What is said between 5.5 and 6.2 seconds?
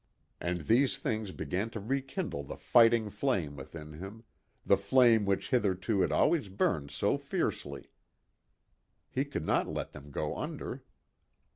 hitherto had